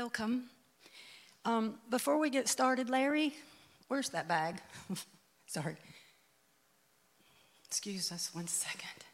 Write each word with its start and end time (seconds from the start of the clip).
welcome. 0.00 0.44
Um, 1.44 1.74
before 1.90 2.18
we 2.18 2.30
get 2.30 2.48
started, 2.48 2.88
Larry, 2.88 3.34
where's 3.88 4.08
that 4.08 4.26
bag? 4.26 4.56
Sorry. 5.46 5.76
Excuse 7.66 8.10
us 8.10 8.30
one 8.32 8.46
second. 8.46 9.04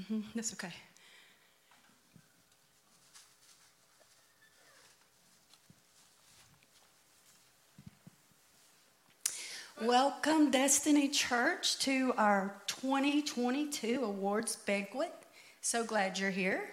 Mm-hmm, 0.00 0.20
that's 0.34 0.54
okay. 0.54 0.72
Welcome, 9.82 10.50
Destiny 10.50 11.10
Church, 11.10 11.78
to 11.80 12.14
our 12.16 12.62
2022 12.68 14.00
awards 14.02 14.56
banquet. 14.56 15.12
So 15.60 15.84
glad 15.84 16.18
you're 16.18 16.30
here. 16.30 16.70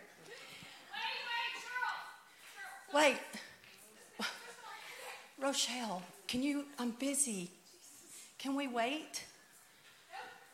Wait, 2.94 3.18
Rochelle, 5.42 6.04
can 6.28 6.44
you? 6.44 6.66
I'm 6.78 6.92
busy. 6.92 7.50
Can 8.38 8.56
we 8.56 8.68
wait? 8.68 9.26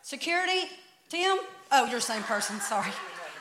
Security, 0.04 0.70
Tim? 1.10 1.38
Oh, 1.72 1.86
you're 1.86 2.00
the 2.00 2.02
same 2.02 2.24
person. 2.24 2.62
Sorry. 2.62 2.92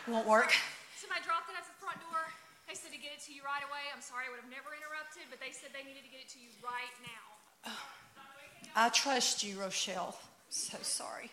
Won't 0.08 0.26
work. 0.26 0.52
Somebody 0.96 1.20
dropped 1.24 1.48
it 1.48 1.56
at 1.56 1.64
the 1.64 1.78
front 1.78 2.00
door. 2.00 2.26
They 2.66 2.74
said 2.74 2.90
to 2.90 2.98
get 2.98 3.12
it 3.16 3.22
to 3.26 3.32
you 3.32 3.42
right 3.44 3.62
away. 3.62 3.86
I'm 3.94 4.02
sorry, 4.02 4.24
I 4.26 4.30
would 4.30 4.40
have 4.42 4.50
never 4.50 4.74
interrupted, 4.74 5.30
but 5.30 5.38
they 5.38 5.52
said 5.52 5.70
they 5.72 5.86
needed 5.86 6.02
to 6.02 6.10
get 6.10 6.20
it 6.20 6.28
to 6.30 6.38
you 6.40 6.48
right 6.64 6.96
now. 7.06 7.70
Oh. 7.70 7.98
I 8.74 8.88
trust 8.88 9.44
you, 9.44 9.60
Rochelle. 9.60 10.18
So 10.50 10.76
sorry. 10.82 11.30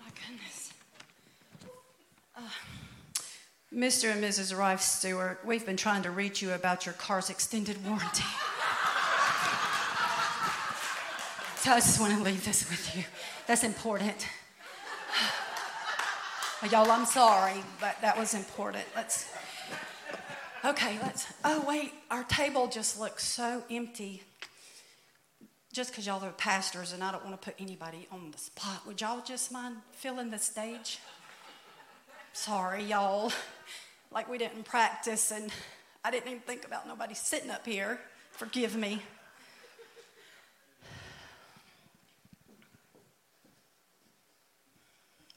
My 0.00 0.10
goodness. 0.10 0.72
Uh, 2.36 2.40
Mr. 3.74 4.12
and 4.12 4.22
Mrs. 4.22 4.56
Rife 4.56 4.80
Stewart, 4.80 5.40
we've 5.44 5.66
been 5.66 5.76
trying 5.76 6.02
to 6.02 6.10
reach 6.12 6.40
you 6.40 6.52
about 6.52 6.86
your 6.86 6.92
car's 6.92 7.28
extended 7.28 7.84
warranty. 7.84 8.22
so 11.56 11.72
I 11.72 11.80
just 11.80 12.00
want 12.00 12.16
to 12.16 12.22
leave 12.22 12.44
this 12.44 12.70
with 12.70 12.96
you. 12.96 13.02
That's 13.48 13.64
important. 13.64 14.28
Y'all, 16.70 16.88
I'm 16.88 17.04
sorry, 17.04 17.64
but 17.80 17.96
that 18.00 18.16
was 18.16 18.32
important. 18.32 18.84
Let's. 18.94 19.28
Okay, 20.64 20.96
let's. 21.02 21.26
Oh, 21.44 21.64
wait, 21.66 21.92
our 22.12 22.22
table 22.24 22.68
just 22.68 23.00
looks 23.00 23.24
so 23.24 23.64
empty 23.68 24.22
just 25.72 25.90
because 25.90 26.06
y'all 26.06 26.24
are 26.24 26.30
pastors 26.30 26.92
and 26.92 27.02
I 27.02 27.10
don't 27.10 27.24
want 27.24 27.42
to 27.42 27.44
put 27.44 27.60
anybody 27.60 28.06
on 28.12 28.30
the 28.30 28.38
spot, 28.38 28.86
would 28.86 29.00
y'all 29.00 29.20
just 29.26 29.50
mind 29.50 29.78
filling 29.90 30.30
the 30.30 30.38
stage? 30.38 31.00
Sorry, 32.36 32.82
y'all. 32.82 33.32
Like 34.10 34.28
we 34.28 34.38
didn't 34.38 34.64
practice 34.64 35.30
and 35.30 35.52
I 36.04 36.10
didn't 36.10 36.28
even 36.28 36.40
think 36.40 36.64
about 36.64 36.84
nobody 36.84 37.14
sitting 37.14 37.48
up 37.48 37.64
here. 37.64 38.00
Forgive 38.32 38.74
me. 38.74 39.00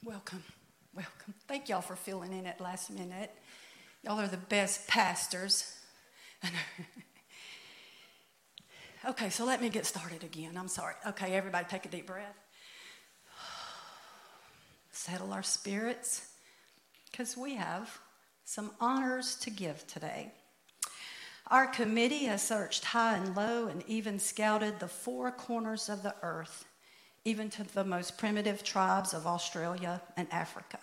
Welcome. 0.04 0.42
Welcome. 0.92 1.34
Thank 1.46 1.68
y'all 1.68 1.82
for 1.82 1.94
filling 1.94 2.32
in 2.32 2.46
at 2.46 2.60
last 2.60 2.90
minute. 2.90 3.30
Y'all 4.02 4.18
are 4.18 4.26
the 4.26 4.36
best 4.36 4.88
pastors. 4.88 5.78
Okay, 9.06 9.30
so 9.30 9.44
let 9.44 9.62
me 9.62 9.68
get 9.68 9.86
started 9.86 10.24
again. 10.24 10.56
I'm 10.56 10.66
sorry. 10.66 10.94
Okay, 11.06 11.34
everybody 11.34 11.64
take 11.70 11.86
a 11.86 11.88
deep 11.88 12.08
breath. 12.08 12.34
Settle 14.90 15.32
our 15.32 15.44
spirits 15.44 16.27
because 17.10 17.36
we 17.36 17.54
have 17.54 17.98
some 18.44 18.70
honors 18.80 19.36
to 19.36 19.50
give 19.50 19.86
today. 19.86 20.32
Our 21.48 21.66
committee 21.66 22.24
has 22.24 22.42
searched 22.42 22.84
high 22.84 23.16
and 23.16 23.34
low 23.34 23.68
and 23.68 23.82
even 23.86 24.18
scouted 24.18 24.78
the 24.78 24.88
four 24.88 25.30
corners 25.30 25.88
of 25.88 26.02
the 26.02 26.14
earth, 26.22 26.66
even 27.24 27.48
to 27.50 27.64
the 27.64 27.84
most 27.84 28.18
primitive 28.18 28.62
tribes 28.62 29.14
of 29.14 29.26
Australia 29.26 30.02
and 30.16 30.28
Africa, 30.30 30.78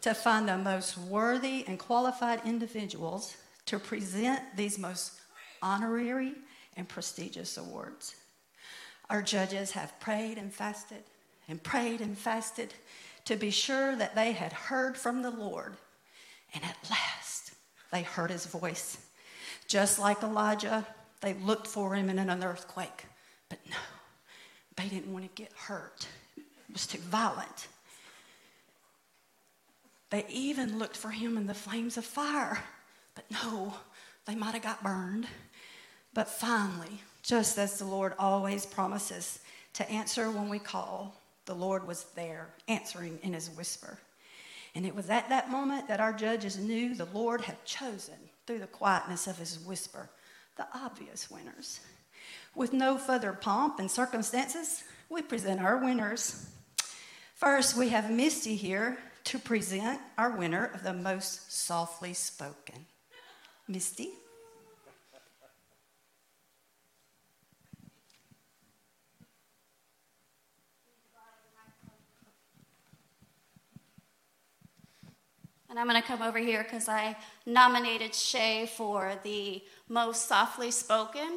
to 0.00 0.12
find 0.12 0.48
the 0.48 0.58
most 0.58 0.98
worthy 0.98 1.64
and 1.68 1.78
qualified 1.78 2.40
individuals 2.44 3.36
to 3.66 3.78
present 3.78 4.40
these 4.56 4.78
most 4.78 5.20
honorary 5.62 6.34
and 6.76 6.88
prestigious 6.88 7.56
awards. 7.56 8.16
Our 9.08 9.22
judges 9.22 9.70
have 9.72 9.98
prayed 10.00 10.36
and 10.36 10.52
fasted 10.52 11.04
and 11.48 11.62
prayed 11.62 12.00
and 12.00 12.18
fasted 12.18 12.74
to 13.26 13.36
be 13.36 13.50
sure 13.50 13.94
that 13.96 14.14
they 14.14 14.32
had 14.32 14.52
heard 14.52 14.96
from 14.96 15.22
the 15.22 15.30
Lord. 15.30 15.74
And 16.54 16.64
at 16.64 16.76
last, 16.90 17.52
they 17.92 18.02
heard 18.02 18.30
his 18.30 18.46
voice. 18.46 18.98
Just 19.68 19.98
like 19.98 20.22
Elijah, 20.22 20.86
they 21.20 21.34
looked 21.34 21.66
for 21.66 21.94
him 21.94 22.08
in 22.08 22.18
an 22.18 22.42
earthquake. 22.42 23.06
But 23.48 23.58
no, 23.68 23.76
they 24.76 24.88
didn't 24.88 25.12
want 25.12 25.24
to 25.24 25.42
get 25.42 25.52
hurt, 25.52 26.06
it 26.36 26.72
was 26.72 26.86
too 26.86 26.98
violent. 26.98 27.68
They 30.10 30.24
even 30.28 30.78
looked 30.78 30.96
for 30.96 31.10
him 31.10 31.36
in 31.36 31.46
the 31.46 31.54
flames 31.54 31.96
of 31.96 32.04
fire. 32.04 32.62
But 33.16 33.24
no, 33.30 33.74
they 34.24 34.36
might 34.36 34.54
have 34.54 34.62
got 34.62 34.84
burned. 34.84 35.26
But 36.14 36.28
finally, 36.28 37.02
just 37.22 37.58
as 37.58 37.78
the 37.78 37.84
Lord 37.84 38.14
always 38.18 38.64
promises 38.64 39.40
to 39.74 39.90
answer 39.90 40.30
when 40.30 40.48
we 40.48 40.60
call, 40.60 41.20
the 41.46 41.54
Lord 41.54 41.86
was 41.86 42.04
there, 42.14 42.48
answering 42.68 43.18
in 43.22 43.32
his 43.32 43.50
whisper. 43.50 43.98
And 44.74 44.84
it 44.84 44.94
was 44.94 45.08
at 45.08 45.28
that 45.30 45.50
moment 45.50 45.88
that 45.88 46.00
our 46.00 46.12
judges 46.12 46.58
knew 46.58 46.94
the 46.94 47.08
Lord 47.14 47.40
had 47.40 47.64
chosen, 47.64 48.14
through 48.46 48.58
the 48.58 48.66
quietness 48.66 49.26
of 49.26 49.38
his 49.38 49.58
whisper, 49.58 50.10
the 50.56 50.66
obvious 50.74 51.30
winners. 51.30 51.80
With 52.54 52.72
no 52.72 52.98
further 52.98 53.32
pomp 53.32 53.78
and 53.78 53.90
circumstances, 53.90 54.84
we 55.08 55.22
present 55.22 55.60
our 55.60 55.78
winners. 55.78 56.46
First, 57.34 57.76
we 57.76 57.88
have 57.90 58.10
Misty 58.10 58.56
here 58.56 58.98
to 59.24 59.38
present 59.38 60.00
our 60.16 60.30
winner 60.30 60.70
of 60.72 60.82
the 60.82 60.92
most 60.92 61.52
softly 61.52 62.14
spoken. 62.14 62.86
Misty? 63.68 64.10
And 75.76 75.82
I'm 75.82 75.90
going 75.90 76.00
to 76.00 76.08
come 76.08 76.22
over 76.22 76.38
here 76.38 76.62
because 76.62 76.88
I 76.88 77.14
nominated 77.44 78.14
Shay 78.14 78.66
for 78.78 79.12
the 79.22 79.62
most 79.90 80.26
softly 80.26 80.70
spoken. 80.70 81.36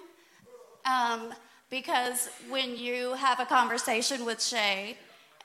Um, 0.85 1.33
because 1.69 2.29
when 2.47 2.77
you 2.77 3.15
have 3.15 3.41
a 3.41 3.45
conversation 3.45 4.23
with 4.23 4.41
Shay 4.41 4.95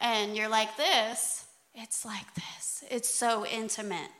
and 0.00 0.36
you're 0.36 0.48
like 0.48 0.76
this, 0.76 1.46
it's 1.74 2.04
like 2.04 2.32
this. 2.36 2.84
It's 2.88 3.12
so 3.12 3.44
intimate. 3.44 4.10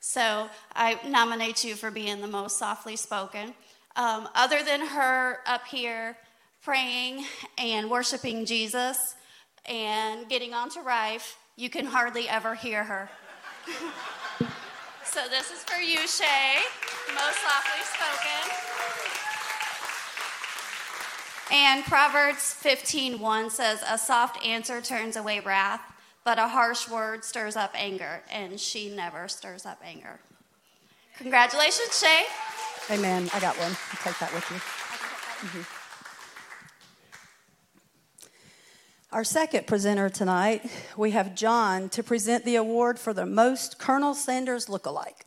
So 0.00 0.48
I 0.74 0.98
nominate 1.06 1.62
you 1.62 1.76
for 1.76 1.92
being 1.92 2.20
the 2.20 2.26
most 2.26 2.58
softly 2.58 2.96
spoken. 2.96 3.54
Um, 3.94 4.28
other 4.34 4.64
than 4.64 4.80
her 4.80 5.38
up 5.46 5.64
here 5.68 6.16
praying 6.64 7.24
and 7.56 7.88
worshiping 7.88 8.46
Jesus 8.46 9.14
and 9.64 10.28
getting 10.28 10.54
onto 10.54 10.80
Rife, 10.80 11.38
you 11.54 11.70
can 11.70 11.86
hardly 11.86 12.28
ever 12.28 12.56
hear 12.56 12.82
her. 12.82 13.08
So 15.04 15.28
this 15.28 15.50
is 15.50 15.62
for 15.64 15.80
you, 15.80 16.06
Shay, 16.06 16.58
most 17.14 17.38
softly 17.42 17.82
spoken. 17.84 18.68
And 21.50 21.84
Proverbs 21.84 22.54
15:1 22.54 23.50
says, 23.50 23.82
"A 23.86 23.96
soft 23.98 24.44
answer 24.44 24.80
turns 24.82 25.16
away 25.16 25.40
wrath, 25.40 25.80
but 26.24 26.38
a 26.38 26.48
harsh 26.48 26.88
word 26.88 27.24
stirs 27.24 27.56
up 27.56 27.72
anger, 27.74 28.22
and 28.28 28.60
she 28.60 28.90
never 28.90 29.28
stirs 29.28 29.64
up 29.64 29.80
anger." 29.82 30.20
Congratulations, 31.16 31.98
Shay. 31.98 32.26
Amen. 32.90 33.30
I 33.32 33.40
got 33.40 33.56
one. 33.58 33.76
I'll 33.90 34.02
take 34.02 34.18
that 34.18 34.32
with 34.32 34.48
you. 34.50 34.56
Mm-hmm. 34.56 35.77
Our 39.10 39.24
second 39.24 39.66
presenter 39.66 40.10
tonight, 40.10 40.70
we 40.94 41.12
have 41.12 41.34
John 41.34 41.88
to 41.90 42.02
present 42.02 42.44
the 42.44 42.56
award 42.56 42.98
for 42.98 43.14
the 43.14 43.24
most 43.24 43.78
Colonel 43.78 44.12
Sanders 44.12 44.66
lookalike. 44.66 45.24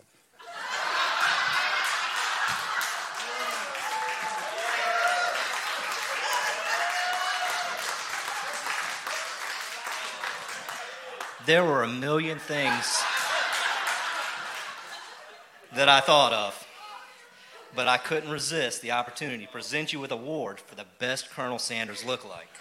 There 11.47 11.65
were 11.65 11.81
a 11.81 11.87
million 11.87 12.37
things 12.37 13.01
that 15.73 15.89
I 15.89 16.01
thought 16.01 16.33
of, 16.33 16.67
but 17.75 17.87
I 17.87 17.97
couldn't 17.97 18.29
resist 18.29 18.83
the 18.83 18.91
opportunity 18.91 19.47
to 19.47 19.51
present 19.51 19.91
you 19.91 19.99
with 19.99 20.11
an 20.11 20.19
award 20.19 20.59
for 20.59 20.75
the 20.75 20.85
best 20.99 21.31
Colonel 21.31 21.57
Sanders 21.57 22.03
lookalike. 22.03 22.60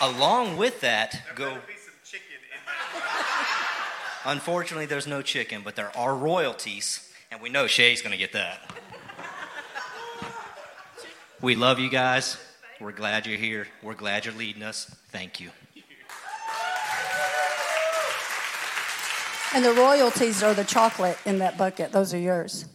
Along 0.00 0.56
with 0.56 0.80
that, 0.82 1.12
there 1.12 1.34
go. 1.34 1.58
Unfortunately, 4.24 4.86
there's 4.86 5.06
no 5.06 5.22
chicken, 5.22 5.62
but 5.64 5.74
there 5.74 5.96
are 5.96 6.14
royalties, 6.14 7.12
and 7.30 7.40
we 7.40 7.48
know 7.48 7.66
Shay's 7.66 8.00
going 8.00 8.12
to 8.12 8.18
get 8.18 8.32
that. 8.32 8.60
We 11.40 11.54
love 11.54 11.78
you 11.78 11.88
guys. 11.88 12.36
We're 12.80 12.92
glad 12.92 13.26
you're 13.26 13.38
here. 13.38 13.66
We're 13.82 13.94
glad 13.94 14.24
you're 14.24 14.34
leading 14.34 14.62
us. 14.62 14.84
Thank 15.10 15.40
you. 15.40 15.50
And 19.54 19.64
the 19.64 19.72
royalties 19.72 20.42
are 20.42 20.52
the 20.52 20.64
chocolate 20.64 21.18
in 21.24 21.38
that 21.38 21.56
bucket. 21.56 21.90
Those 21.90 22.12
are 22.12 22.18
yours. 22.18 22.66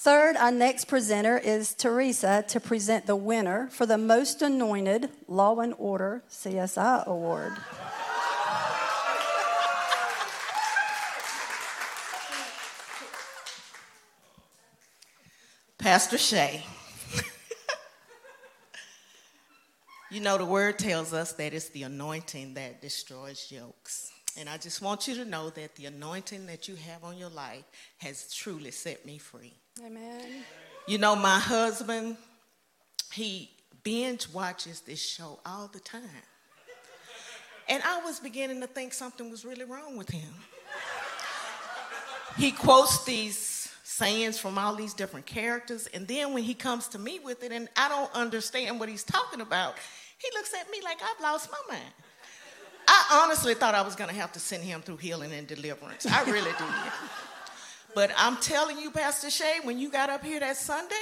Third, 0.00 0.36
our 0.36 0.52
next 0.52 0.84
presenter 0.84 1.36
is 1.38 1.74
Teresa 1.74 2.44
to 2.46 2.60
present 2.60 3.06
the 3.06 3.16
winner 3.16 3.66
for 3.72 3.84
the 3.84 3.98
Most 3.98 4.42
Anointed 4.42 5.10
Law 5.26 5.58
and 5.58 5.74
Order 5.76 6.22
CSI 6.30 7.04
Award. 7.04 7.54
Pastor 15.78 16.16
Shay. 16.16 16.64
you 20.12 20.20
know, 20.20 20.38
the 20.38 20.44
word 20.44 20.78
tells 20.78 21.12
us 21.12 21.32
that 21.32 21.52
it's 21.52 21.70
the 21.70 21.82
anointing 21.82 22.54
that 22.54 22.80
destroys 22.80 23.50
yokes. 23.50 24.12
And 24.38 24.48
I 24.48 24.56
just 24.56 24.80
want 24.80 25.08
you 25.08 25.16
to 25.16 25.24
know 25.24 25.50
that 25.50 25.74
the 25.74 25.86
anointing 25.86 26.46
that 26.46 26.68
you 26.68 26.76
have 26.76 27.02
on 27.02 27.18
your 27.18 27.30
life 27.30 27.64
has 27.98 28.32
truly 28.32 28.70
set 28.70 29.04
me 29.04 29.18
free. 29.18 29.52
Amen. 29.84 30.44
You 30.86 30.98
know, 30.98 31.16
my 31.16 31.38
husband, 31.38 32.16
he 33.12 33.50
binge 33.82 34.28
watches 34.28 34.80
this 34.80 35.04
show 35.04 35.40
all 35.44 35.68
the 35.72 35.80
time. 35.80 36.02
And 37.68 37.82
I 37.82 38.00
was 38.04 38.20
beginning 38.20 38.60
to 38.60 38.66
think 38.66 38.94
something 38.94 39.30
was 39.30 39.44
really 39.44 39.64
wrong 39.64 39.96
with 39.96 40.08
him. 40.08 40.32
He 42.36 42.52
quotes 42.52 43.04
these 43.04 43.72
sayings 43.82 44.38
from 44.38 44.56
all 44.56 44.76
these 44.76 44.94
different 44.94 45.26
characters, 45.26 45.88
and 45.88 46.06
then 46.06 46.32
when 46.32 46.44
he 46.44 46.54
comes 46.54 46.86
to 46.88 46.98
me 46.98 47.18
with 47.18 47.42
it 47.42 47.50
and 47.50 47.68
I 47.76 47.88
don't 47.88 48.14
understand 48.14 48.78
what 48.78 48.88
he's 48.88 49.02
talking 49.02 49.40
about, 49.40 49.74
he 50.18 50.28
looks 50.34 50.54
at 50.54 50.70
me 50.70 50.80
like 50.84 50.98
I've 51.02 51.20
lost 51.20 51.50
my 51.50 51.74
mind. 51.74 51.92
I 52.90 53.22
honestly 53.22 53.52
thought 53.54 53.74
I 53.74 53.82
was 53.82 53.94
going 53.94 54.08
to 54.08 54.16
have 54.16 54.32
to 54.32 54.40
send 54.40 54.62
him 54.62 54.80
through 54.80 54.96
healing 54.96 55.30
and 55.32 55.46
deliverance. 55.46 56.06
I 56.06 56.24
really 56.24 56.50
did. 56.58 56.68
But 57.94 58.10
I'm 58.16 58.36
telling 58.38 58.78
you, 58.78 58.90
Pastor 58.90 59.28
Shay, 59.28 59.58
when 59.62 59.78
you 59.78 59.90
got 59.90 60.08
up 60.08 60.24
here 60.24 60.40
that 60.40 60.56
Sunday 60.56 60.94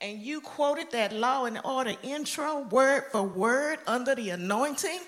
and 0.00 0.20
you 0.20 0.40
quoted 0.40 0.90
that 0.92 1.12
law 1.12 1.44
and 1.44 1.60
order 1.64 1.94
intro 2.02 2.60
word 2.70 3.04
for 3.12 3.22
word 3.22 3.78
under 3.86 4.14
the 4.14 4.30
anointing, 4.30 5.00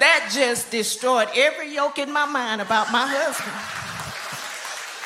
that 0.00 0.30
just 0.32 0.72
destroyed 0.72 1.28
every 1.36 1.72
yoke 1.72 1.98
in 1.98 2.12
my 2.12 2.26
mind 2.26 2.60
about 2.60 2.90
my 2.90 3.06
husband. 3.06 3.54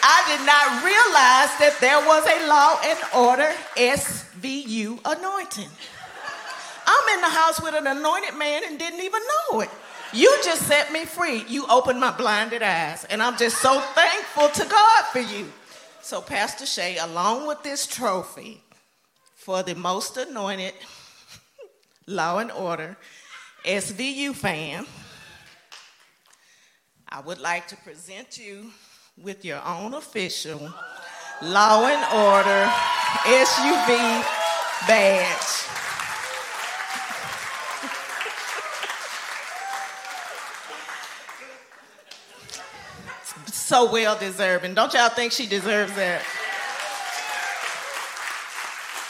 I 0.05 0.25
did 0.27 0.45
not 0.47 0.83
realize 0.83 1.53
that 1.61 1.77
there 1.81 2.01
was 2.01 2.25
a 2.27 2.49
law 2.49 2.81
and 2.83 2.99
order 3.15 3.53
SVU 3.77 5.01
anointing. 5.05 5.69
I'm 6.87 7.15
in 7.15 7.21
the 7.21 7.29
house 7.29 7.61
with 7.61 7.75
an 7.75 7.87
anointed 7.87 8.37
man 8.37 8.63
and 8.67 8.79
didn't 8.79 9.01
even 9.01 9.21
know 9.51 9.61
it. 9.61 9.71
You 10.13 10.39
just 10.45 10.63
set 10.63 10.93
me 10.93 11.05
free. 11.05 11.45
You 11.49 11.67
opened 11.69 11.99
my 11.99 12.11
blinded 12.11 12.63
eyes. 12.63 13.05
And 13.05 13.23
I'm 13.23 13.37
just 13.37 13.59
so 13.59 13.81
thankful 13.81 14.49
to 14.49 14.69
God 14.69 15.05
for 15.13 15.21
you. 15.21 15.51
So, 16.03 16.21
Pastor 16.21 16.67
Shay, 16.67 16.99
along 16.99 17.47
with 17.47 17.63
this 17.63 17.87
trophy 17.87 18.63
for 19.35 19.63
the 19.63 19.75
most 19.75 20.17
anointed 20.17 20.75
law 22.07 22.39
and 22.39 22.51
order 22.51 22.97
SVU 23.65 24.35
fan, 24.35 24.87
I 27.09 27.21
would 27.21 27.39
like 27.39 27.69
to 27.69 27.77
present 27.77 28.39
you 28.39 28.71
with 29.23 29.45
your 29.45 29.63
own 29.65 29.95
official 29.95 30.73
law 31.43 31.87
and 31.87 32.05
order 32.13 32.71
SUV 33.25 34.25
badge. 34.87 35.72
So 43.73 43.91
well 43.91 44.19
deserving. 44.19 44.75
Don't 44.75 44.93
y'all 44.93 45.09
think 45.09 45.33
she 45.33 45.47
deserves 45.47 45.95
that? 45.95 46.21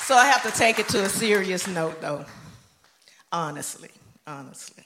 So 0.03 0.15
I 0.15 0.27
have 0.27 0.45
to 0.45 0.57
take 0.57 0.79
it 0.79 0.87
to 0.91 1.03
a 1.03 1.09
serious 1.09 1.67
note, 1.67 2.01
though. 2.01 2.25
Honestly, 3.33 3.89
honestly. 4.25 4.85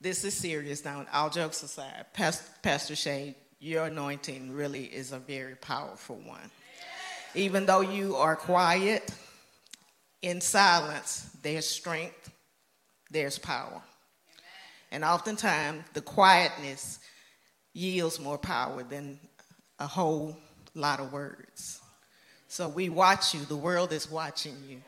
This 0.00 0.24
is 0.24 0.32
serious 0.32 0.86
now, 0.86 1.04
all 1.12 1.28
jokes 1.28 1.62
aside. 1.62 2.06
Pastor 2.14 2.96
Shay, 2.96 3.36
your 3.60 3.84
anointing 3.84 4.50
really 4.52 4.84
is 4.84 5.12
a 5.12 5.18
very 5.18 5.56
powerful 5.56 6.16
one. 6.24 6.50
Even 7.34 7.66
though 7.66 7.82
you 7.82 8.16
are 8.16 8.36
quiet, 8.36 9.12
in 10.22 10.40
silence, 10.40 11.28
there's 11.42 11.68
strength, 11.68 12.30
there's 13.10 13.38
power. 13.38 13.82
And 14.90 15.04
oftentimes, 15.04 15.84
the 15.92 16.00
quietness 16.00 17.00
yields 17.72 18.20
more 18.20 18.38
power 18.38 18.82
than 18.82 19.18
a 19.78 19.86
whole 19.86 20.36
lot 20.74 21.00
of 21.00 21.12
words. 21.12 21.80
So 22.48 22.68
we 22.68 22.88
watch 22.88 23.34
you, 23.34 23.40
the 23.40 23.56
world 23.56 23.92
is 23.92 24.10
watching 24.10 24.56
you. 24.68 24.82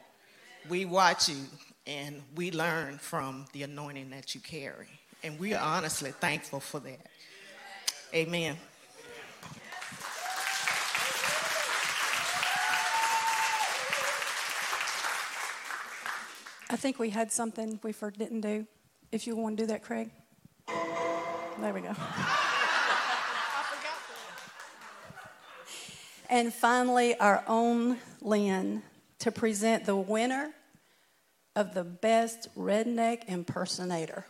We 0.68 0.84
watch 0.84 1.28
you 1.28 1.36
and 1.86 2.22
we 2.34 2.50
learn 2.50 2.98
from 2.98 3.46
the 3.52 3.62
anointing 3.62 4.10
that 4.10 4.34
you 4.34 4.40
carry. 4.40 4.88
And 5.22 5.38
we 5.38 5.54
are 5.54 5.62
honestly 5.62 6.10
thankful 6.10 6.60
for 6.60 6.80
that. 6.80 7.06
Amen. 8.14 8.56
I 16.70 16.76
think 16.76 16.98
we 16.98 17.10
had 17.10 17.30
something 17.30 17.78
we 17.82 17.92
didn't 17.92 18.40
do. 18.40 18.66
If 19.12 19.26
you 19.26 19.36
want 19.36 19.56
to 19.56 19.62
do 19.62 19.66
that, 19.68 19.82
Craig. 19.82 20.10
There 20.66 21.72
we 21.72 21.80
go. 21.80 21.94
And 26.30 26.52
finally, 26.52 27.16
our 27.18 27.44
own 27.46 27.98
Lynn 28.20 28.82
to 29.20 29.30
present 29.30 29.84
the 29.84 29.96
winner 29.96 30.52
of 31.56 31.74
the 31.74 31.84
best 31.84 32.48
redneck 32.56 33.24
impersonator. 33.26 34.24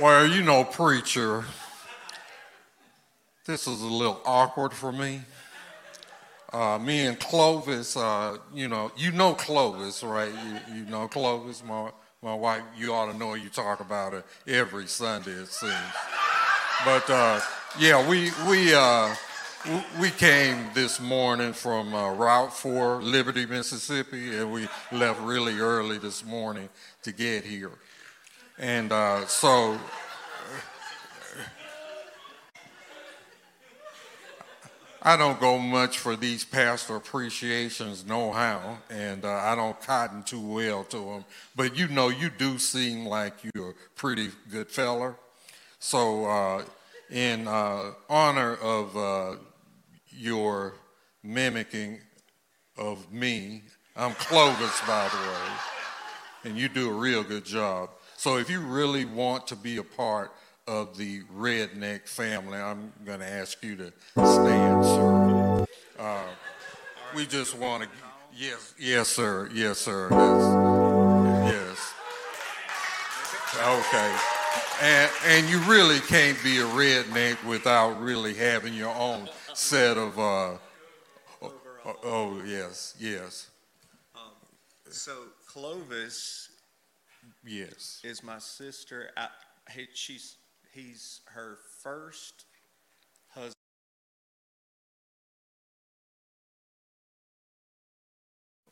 Well, 0.00 0.26
you 0.26 0.42
know, 0.42 0.64
preacher, 0.64 1.44
this 3.44 3.66
is 3.66 3.82
a 3.82 3.86
little 3.86 4.20
awkward 4.24 4.72
for 4.72 4.92
me. 4.92 5.20
Uh, 6.52 6.78
me 6.78 7.06
and 7.06 7.20
Clovis, 7.20 7.96
uh, 7.96 8.38
you 8.54 8.66
know, 8.66 8.90
you 8.96 9.12
know 9.12 9.34
Clovis, 9.34 10.02
right? 10.02 10.32
You, 10.32 10.76
you 10.76 10.84
know 10.86 11.06
Clovis, 11.06 11.62
my 11.62 11.90
my 12.22 12.34
wife, 12.34 12.62
you 12.76 12.92
ought 12.92 13.10
to 13.10 13.16
know 13.16 13.32
you 13.32 13.48
talk 13.48 13.80
about 13.80 14.12
it 14.12 14.24
every 14.46 14.86
Sunday, 14.86 15.30
it 15.30 15.48
seems. 15.48 15.72
But 16.84 17.08
uh, 17.08 17.40
yeah, 17.78 18.06
we 18.06 18.30
we 18.46 18.74
uh, 18.74 19.14
we 19.98 20.10
came 20.10 20.66
this 20.74 21.00
morning 21.00 21.54
from 21.54 21.94
uh, 21.94 22.12
Route 22.12 22.52
4, 22.52 23.02
Liberty, 23.02 23.46
Mississippi, 23.46 24.36
and 24.36 24.52
we 24.52 24.68
left 24.92 25.18
really 25.22 25.58
early 25.60 25.96
this 25.96 26.22
morning 26.22 26.68
to 27.04 27.12
get 27.12 27.42
here. 27.44 27.70
And 28.58 28.92
uh, 28.92 29.26
so 29.26 29.78
I 35.02 35.16
don't 35.16 35.40
go 35.40 35.56
much 35.56 35.98
for 35.98 36.14
these 36.14 36.44
pastor 36.44 36.96
appreciations, 36.96 38.04
no 38.04 38.32
how, 38.32 38.78
and 38.90 39.24
uh, 39.24 39.30
I 39.30 39.54
don't 39.54 39.80
cotton 39.80 40.22
too 40.22 40.40
well 40.40 40.84
to 40.84 40.98
them. 40.98 41.24
But 41.56 41.78
you 41.78 41.88
know, 41.88 42.10
you 42.10 42.28
do 42.28 42.58
seem 42.58 43.06
like 43.06 43.32
you're 43.54 43.70
a 43.70 43.74
pretty 43.96 44.28
good 44.50 44.70
feller. 44.70 45.16
So, 45.78 46.26
uh, 46.26 46.64
in 47.08 47.48
uh, 47.48 47.92
honor 48.10 48.56
of 48.56 48.94
uh, 48.94 49.36
your 50.10 50.74
mimicking 51.22 51.98
of 52.76 53.10
me, 53.10 53.62
I'm 53.96 54.12
Clovis, 54.12 54.80
by 54.86 55.08
the 55.08 55.16
way, 55.16 55.52
and 56.44 56.58
you 56.58 56.68
do 56.68 56.90
a 56.90 56.92
real 56.92 57.22
good 57.22 57.46
job. 57.46 57.88
So, 58.18 58.36
if 58.36 58.50
you 58.50 58.60
really 58.60 59.06
want 59.06 59.46
to 59.46 59.56
be 59.56 59.78
a 59.78 59.82
part 59.82 60.30
of 60.70 60.96
the 60.96 61.22
redneck 61.36 62.06
family, 62.06 62.56
I'm 62.56 62.92
going 63.04 63.18
to 63.18 63.28
ask 63.28 63.60
you 63.64 63.74
to 63.74 63.92
stand, 64.14 64.84
sir. 64.84 65.66
Uh, 65.98 66.22
we 67.12 67.26
just 67.26 67.58
want 67.58 67.82
to, 67.82 67.88
yes, 68.32 68.72
yes, 68.78 69.08
sir, 69.08 69.50
yes, 69.52 69.78
sir, 69.78 70.08
yes, 70.12 71.52
yes. 71.52 71.94
Okay. 73.58 74.16
And, 74.80 75.10
and 75.26 75.48
you 75.50 75.58
really 75.68 75.98
can't 75.98 76.40
be 76.44 76.58
a 76.58 76.64
redneck 76.66 77.44
without 77.44 78.00
really 78.00 78.34
having 78.34 78.72
your 78.72 78.94
own 78.94 79.28
set 79.54 79.98
of. 79.98 80.16
Uh, 80.20 80.52
oh, 81.42 81.52
oh, 82.04 82.42
yes, 82.46 82.94
yes. 83.00 83.50
Um, 84.14 84.30
so 84.88 85.12
Clovis 85.48 86.48
Yes. 87.44 88.00
is 88.04 88.22
my 88.22 88.38
sister. 88.38 89.10
I, 89.16 89.28
she's 89.94 90.36
he's 90.72 91.20
her 91.26 91.58
first 91.82 92.46
husband. 93.28 93.54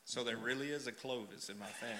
So 0.04 0.24
there 0.24 0.38
really 0.38 0.68
is 0.68 0.86
a 0.86 0.92
Clovis 0.92 1.50
in 1.50 1.58
my 1.58 1.66
family. 1.66 1.98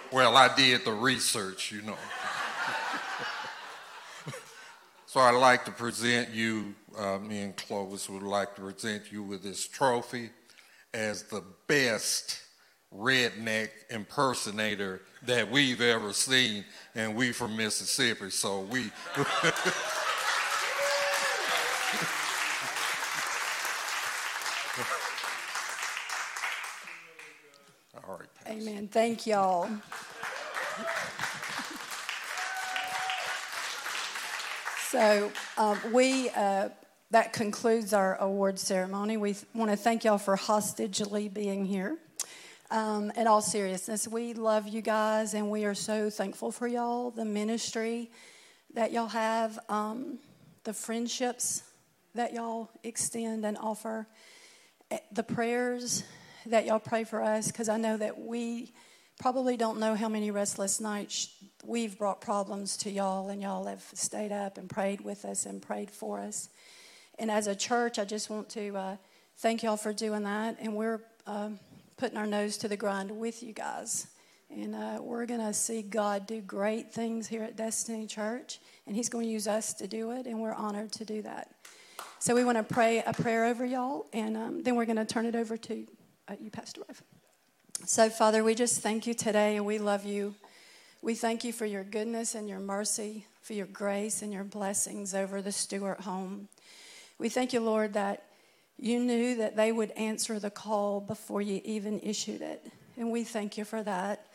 Well, 0.10 0.36
I 0.36 0.52
did 0.56 0.84
the 0.84 0.90
research, 0.90 1.70
you 1.70 1.80
know. 1.82 1.94
so 5.06 5.20
I'd 5.20 5.38
like 5.38 5.64
to 5.66 5.70
present 5.70 6.30
you, 6.30 6.74
uh, 6.98 7.18
me 7.18 7.42
and 7.42 7.56
Clovis 7.56 8.10
would 8.10 8.24
like 8.24 8.56
to 8.56 8.62
present 8.62 9.12
you 9.12 9.22
with 9.22 9.44
this 9.44 9.68
trophy 9.68 10.30
as 10.92 11.22
the 11.24 11.44
best 11.68 12.40
redneck 12.98 13.70
impersonator 13.90 15.02
that 15.22 15.50
we've 15.50 15.80
ever 15.80 16.12
seen, 16.12 16.64
and 16.94 17.14
we 17.14 17.32
from 17.32 17.56
Mississippi, 17.56 18.30
so 18.30 18.60
we. 18.60 18.80
All 28.08 28.18
right, 28.18 28.28
Pastor. 28.44 28.52
Amen. 28.52 28.88
Thank 28.88 29.26
y'all. 29.26 29.68
So 34.90 35.30
um, 35.58 35.78
we 35.92 36.30
uh, 36.30 36.70
that 37.10 37.32
concludes 37.32 37.92
our 37.92 38.16
award 38.20 38.58
ceremony. 38.58 39.16
We 39.16 39.34
want 39.54 39.70
to 39.70 39.76
thank 39.76 40.04
y'all 40.04 40.18
for 40.18 40.36
hostigely 40.36 41.32
being 41.32 41.64
here. 41.64 41.98
Um, 42.68 43.12
in 43.16 43.28
all 43.28 43.42
seriousness, 43.42 44.08
we 44.08 44.34
love 44.34 44.66
you 44.66 44.82
guys, 44.82 45.34
and 45.34 45.52
we 45.52 45.64
are 45.64 45.74
so 45.74 46.10
thankful 46.10 46.50
for 46.50 46.66
y'all, 46.66 47.12
the 47.12 47.24
ministry 47.24 48.10
that 48.74 48.90
y'all 48.90 49.06
have, 49.06 49.56
um, 49.68 50.18
the 50.64 50.72
friendships 50.72 51.62
that 52.16 52.34
y'all 52.34 52.68
extend 52.82 53.46
and 53.46 53.56
offer, 53.58 54.08
eh, 54.90 54.98
the 55.12 55.22
prayers 55.22 56.02
that 56.46 56.66
y'all 56.66 56.80
pray 56.80 57.04
for 57.04 57.22
us, 57.22 57.46
because 57.46 57.68
I 57.68 57.76
know 57.76 57.96
that 57.98 58.18
we 58.18 58.72
probably 59.20 59.56
don't 59.56 59.78
know 59.78 59.94
how 59.94 60.08
many 60.08 60.32
restless 60.32 60.80
nights 60.80 61.28
we've 61.64 61.96
brought 61.96 62.20
problems 62.20 62.76
to 62.78 62.90
y'all, 62.90 63.28
and 63.28 63.40
y'all 63.40 63.66
have 63.66 63.84
stayed 63.94 64.32
up 64.32 64.58
and 64.58 64.68
prayed 64.68 65.02
with 65.02 65.24
us 65.24 65.46
and 65.46 65.62
prayed 65.62 65.90
for 65.90 66.18
us. 66.18 66.48
And 67.16 67.30
as 67.30 67.46
a 67.46 67.54
church, 67.54 68.00
I 68.00 68.04
just 68.04 68.28
want 68.28 68.48
to 68.50 68.76
uh, 68.76 68.96
thank 69.36 69.62
y'all 69.62 69.76
for 69.76 69.92
doing 69.92 70.24
that. 70.24 70.56
And 70.60 70.74
we're 70.74 71.00
um, 71.28 71.60
putting 71.96 72.18
our 72.18 72.26
nose 72.26 72.56
to 72.58 72.68
the 72.68 72.76
grind 72.76 73.10
with 73.10 73.42
you 73.42 73.52
guys. 73.52 74.08
And 74.50 74.74
uh, 74.74 74.98
we're 75.00 75.26
going 75.26 75.40
to 75.40 75.52
see 75.52 75.82
God 75.82 76.26
do 76.26 76.40
great 76.40 76.92
things 76.92 77.26
here 77.26 77.42
at 77.42 77.56
Destiny 77.56 78.06
Church. 78.06 78.60
And 78.86 78.94
He's 78.94 79.08
going 79.08 79.26
to 79.26 79.30
use 79.30 79.48
us 79.48 79.72
to 79.74 79.88
do 79.88 80.12
it. 80.12 80.26
And 80.26 80.40
we're 80.40 80.54
honored 80.54 80.92
to 80.92 81.04
do 81.04 81.22
that. 81.22 81.50
So 82.18 82.34
we 82.34 82.44
want 82.44 82.58
to 82.58 82.62
pray 82.62 83.02
a 83.04 83.12
prayer 83.12 83.46
over 83.46 83.64
y'all. 83.64 84.06
And 84.12 84.36
um, 84.36 84.62
then 84.62 84.76
we're 84.76 84.84
going 84.84 84.96
to 84.96 85.04
turn 85.04 85.26
it 85.26 85.34
over 85.34 85.56
to 85.56 85.86
uh, 86.28 86.34
you, 86.40 86.50
Pastor 86.50 86.82
Rev. 86.86 87.02
So, 87.84 88.08
Father, 88.08 88.44
we 88.44 88.54
just 88.54 88.80
thank 88.82 89.06
you 89.06 89.14
today. 89.14 89.56
And 89.56 89.66
we 89.66 89.78
love 89.78 90.04
you. 90.04 90.34
We 91.02 91.14
thank 91.14 91.44
you 91.44 91.52
for 91.52 91.66
your 91.66 91.84
goodness 91.84 92.34
and 92.34 92.48
your 92.48 92.58
mercy, 92.58 93.26
for 93.42 93.52
your 93.52 93.66
grace 93.66 94.22
and 94.22 94.32
your 94.32 94.44
blessings 94.44 95.14
over 95.14 95.42
the 95.42 95.52
Stewart 95.52 96.00
home. 96.00 96.48
We 97.18 97.28
thank 97.28 97.52
you, 97.52 97.60
Lord, 97.60 97.94
that 97.94 98.25
you 98.78 99.00
knew 99.00 99.36
that 99.36 99.56
they 99.56 99.72
would 99.72 99.90
answer 99.92 100.38
the 100.38 100.50
call 100.50 101.00
before 101.00 101.40
you 101.40 101.60
even 101.64 102.00
issued 102.00 102.42
it. 102.42 102.70
And 102.96 103.10
we 103.10 103.24
thank 103.24 103.56
you 103.56 103.64
for 103.64 103.82
that. 103.82 104.26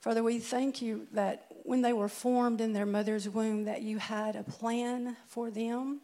Father, 0.00 0.22
we 0.22 0.38
thank 0.38 0.80
you 0.80 1.08
that 1.12 1.46
when 1.64 1.82
they 1.82 1.92
were 1.92 2.08
formed 2.08 2.60
in 2.60 2.72
their 2.72 2.86
mother's 2.86 3.28
womb, 3.28 3.64
that 3.64 3.82
you 3.82 3.98
had 3.98 4.36
a 4.36 4.44
plan 4.44 5.16
for 5.26 5.50
them, 5.50 6.00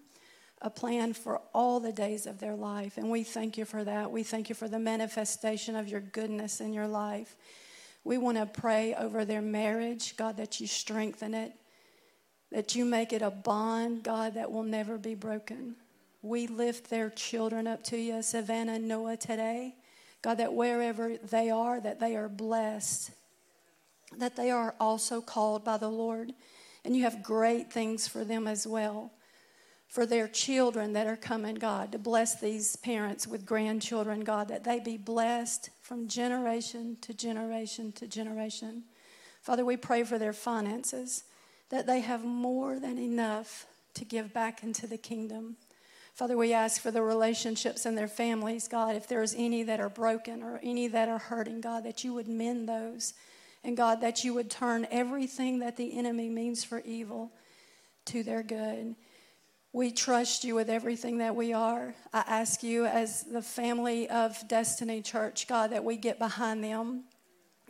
a 0.60 0.70
plan 0.70 1.12
for 1.12 1.40
all 1.52 1.78
the 1.78 1.92
days 1.92 2.26
of 2.26 2.40
their 2.40 2.56
life. 2.56 2.96
And 2.96 3.10
we 3.10 3.22
thank 3.22 3.56
you 3.56 3.64
for 3.64 3.84
that. 3.84 4.10
We 4.10 4.24
thank 4.24 4.48
you 4.48 4.54
for 4.54 4.68
the 4.68 4.78
manifestation 4.78 5.76
of 5.76 5.88
your 5.88 6.00
goodness 6.00 6.60
in 6.60 6.72
your 6.72 6.88
life. 6.88 7.36
We 8.02 8.18
want 8.18 8.38
to 8.38 8.46
pray 8.46 8.94
over 8.94 9.24
their 9.24 9.40
marriage, 9.40 10.16
God, 10.16 10.36
that 10.36 10.60
you 10.60 10.66
strengthen 10.66 11.32
it, 11.32 11.52
that 12.50 12.74
you 12.74 12.84
make 12.84 13.12
it 13.12 13.22
a 13.22 13.30
bond, 13.30 14.02
God, 14.02 14.34
that 14.34 14.50
will 14.50 14.64
never 14.64 14.98
be 14.98 15.14
broken. 15.14 15.76
We 16.24 16.46
lift 16.46 16.88
their 16.88 17.10
children 17.10 17.66
up 17.66 17.84
to 17.84 17.98
you, 17.98 18.22
Savannah 18.22 18.76
and 18.76 18.88
Noah, 18.88 19.18
today. 19.18 19.74
God, 20.22 20.38
that 20.38 20.54
wherever 20.54 21.18
they 21.18 21.50
are, 21.50 21.78
that 21.82 22.00
they 22.00 22.16
are 22.16 22.30
blessed, 22.30 23.10
that 24.16 24.34
they 24.34 24.50
are 24.50 24.74
also 24.80 25.20
called 25.20 25.66
by 25.66 25.76
the 25.76 25.90
Lord. 25.90 26.32
And 26.82 26.96
you 26.96 27.02
have 27.02 27.22
great 27.22 27.70
things 27.70 28.08
for 28.08 28.24
them 28.24 28.46
as 28.46 28.66
well. 28.66 29.12
For 29.86 30.06
their 30.06 30.26
children 30.26 30.94
that 30.94 31.06
are 31.06 31.14
coming, 31.14 31.56
God, 31.56 31.92
to 31.92 31.98
bless 31.98 32.40
these 32.40 32.74
parents 32.76 33.26
with 33.26 33.44
grandchildren, 33.44 34.20
God, 34.20 34.48
that 34.48 34.64
they 34.64 34.80
be 34.80 34.96
blessed 34.96 35.68
from 35.82 36.08
generation 36.08 36.96
to 37.02 37.12
generation 37.12 37.92
to 37.92 38.06
generation. 38.06 38.84
Father, 39.42 39.62
we 39.66 39.76
pray 39.76 40.04
for 40.04 40.18
their 40.18 40.32
finances, 40.32 41.24
that 41.68 41.86
they 41.86 42.00
have 42.00 42.24
more 42.24 42.80
than 42.80 42.96
enough 42.96 43.66
to 43.92 44.06
give 44.06 44.32
back 44.32 44.62
into 44.62 44.86
the 44.86 44.96
kingdom. 44.96 45.58
Father, 46.14 46.36
we 46.36 46.52
ask 46.52 46.80
for 46.80 46.92
the 46.92 47.02
relationships 47.02 47.86
in 47.86 47.96
their 47.96 48.06
families, 48.06 48.68
God, 48.68 48.94
if 48.94 49.08
there's 49.08 49.34
any 49.36 49.64
that 49.64 49.80
are 49.80 49.88
broken 49.88 50.44
or 50.44 50.60
any 50.62 50.86
that 50.86 51.08
are 51.08 51.18
hurting, 51.18 51.60
God, 51.60 51.84
that 51.84 52.04
you 52.04 52.14
would 52.14 52.28
mend 52.28 52.68
those. 52.68 53.14
And 53.64 53.76
God, 53.76 54.00
that 54.02 54.22
you 54.22 54.32
would 54.32 54.48
turn 54.48 54.86
everything 54.92 55.58
that 55.58 55.76
the 55.76 55.98
enemy 55.98 56.28
means 56.28 56.62
for 56.62 56.80
evil 56.80 57.32
to 58.04 58.22
their 58.22 58.44
good. 58.44 58.94
We 59.72 59.90
trust 59.90 60.44
you 60.44 60.54
with 60.54 60.70
everything 60.70 61.18
that 61.18 61.34
we 61.34 61.52
are. 61.52 61.96
I 62.12 62.22
ask 62.28 62.62
you, 62.62 62.86
as 62.86 63.24
the 63.24 63.42
family 63.42 64.08
of 64.08 64.36
Destiny 64.46 65.02
Church, 65.02 65.48
God, 65.48 65.72
that 65.72 65.82
we 65.82 65.96
get 65.96 66.20
behind 66.20 66.62
them, 66.62 67.04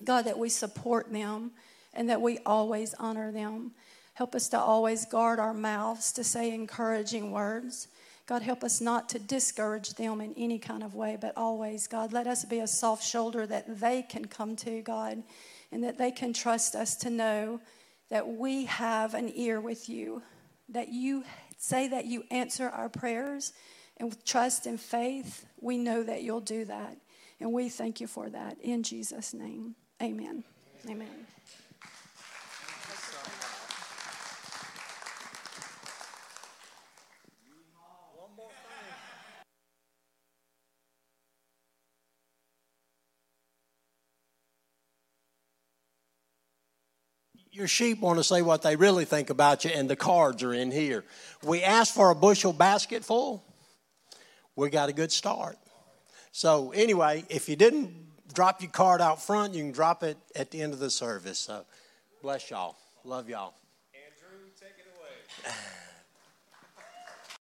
God, 0.05 0.27
that 0.27 0.39
we 0.39 0.51
support 0.51 1.11
them, 1.11 1.53
and 1.95 2.11
that 2.11 2.21
we 2.21 2.41
always 2.45 2.93
honor 2.99 3.33
them. 3.33 3.73
Help 4.13 4.35
us 4.35 4.51
to 4.51 4.59
always 4.59 5.07
guard 5.07 5.39
our 5.39 5.55
mouths 5.55 6.13
to 6.13 6.25
say 6.25 6.53
encouraging 6.53 7.31
words. 7.31 7.89
God, 8.27 8.43
help 8.43 8.65
us 8.65 8.81
not 8.81 9.11
to 9.11 9.19
discourage 9.19 9.95
them 9.95 10.21
in 10.21 10.33
any 10.37 10.59
kind 10.59 10.83
of 10.83 10.95
way, 10.95 11.19
but 11.21 11.35
always, 11.37 11.87
God, 11.87 12.13
let 12.13 12.27
us 12.27 12.45
be 12.45 12.61
a 12.61 12.67
soft 12.67 13.05
shoulder 13.05 13.47
that 13.47 13.81
they 13.81 14.03
can 14.03 14.25
come 14.25 14.57
to, 14.57 14.81
God, 14.81 15.23
and 15.71 15.85
that 15.85 15.99
they 15.99 16.11
can 16.11 16.33
trust 16.33 16.75
us 16.75 16.97
to 16.97 17.11
know 17.11 17.61
that 18.09 18.27
we 18.27 18.65
have 18.65 19.15
an 19.15 19.31
ear 19.35 19.61
with 19.61 19.89
you, 19.89 20.23
that 20.71 20.89
you 20.89 21.25
say 21.59 21.89
that 21.89 22.07
you 22.07 22.25
answer 22.31 22.69
our 22.69 22.89
prayers, 22.89 23.53
and 23.99 24.09
with 24.09 24.25
trust 24.25 24.67
and 24.67 24.81
faith, 24.81 25.47
we 25.61 25.77
know 25.77 26.03
that 26.03 26.23
you'll 26.23 26.41
do 26.41 26.65
that. 26.65 26.97
And 27.41 27.53
we 27.53 27.69
thank 27.69 28.01
you 28.01 28.07
for 28.07 28.29
that. 28.31 28.59
In 28.61 28.83
Jesus' 28.83 29.35
name, 29.35 29.75
amen. 30.03 30.45
Amen. 30.89 31.09
Your 47.55 47.69
sheep 47.69 48.01
want 48.01 48.19
to 48.19 48.25
say 48.25 48.43
what 48.43 48.63
they 48.63 48.75
really 48.75 49.05
think 49.05 49.31
about 49.31 49.65
you, 49.65 49.71
and 49.71 49.89
the 49.89 49.97
cards 49.97 50.43
are 50.43 50.53
in 50.53 50.73
here. 50.73 51.05
We 51.45 51.63
asked 51.63 51.95
for 51.95 52.11
a 52.11 52.15
bushel 52.15 52.53
basket 52.53 53.05
full. 53.05 53.45
We 54.57 54.71
got 54.71 54.89
a 54.89 54.93
good 54.93 55.13
start. 55.13 55.57
So, 56.33 56.73
anyway, 56.73 57.25
if 57.29 57.49
you 57.49 57.55
didn't 57.55 57.95
drop 58.35 58.61
your 58.61 58.73
card 58.73 59.01
out 59.01 59.23
front, 59.23 59.55
you 59.55 59.63
can 59.63 59.73
drop 59.73 60.03
it 60.03 60.17
at 60.35 60.51
the 60.51 60.63
end 60.63 60.73
of 60.73 60.81
the 60.81 60.91
service. 60.91 61.39
So, 61.39 61.65
bless 62.23 62.51
y'all. 62.51 62.77
Love 63.05 63.29
y'all. 63.29 63.55
Andrew, 63.95 64.39
take 64.61 64.75
it 64.79 64.87
away. 64.97 65.55